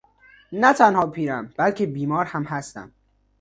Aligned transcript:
نه 0.51 0.73
تنها 0.73 1.07
پیرم 1.07 1.53
بلکه 1.57 1.85
بیمار 1.85 2.25
هم 2.25 2.43
هستم. 2.43 2.91